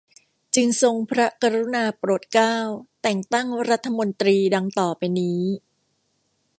[0.55, 2.55] จึงทรงพระกรุณาโปรดเกล้า
[3.01, 5.41] แต่งตั้งรัฐมนตรี ดังต่อไปนี้